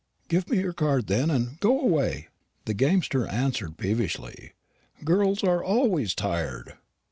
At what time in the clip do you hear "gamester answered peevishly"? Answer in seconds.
2.73-4.53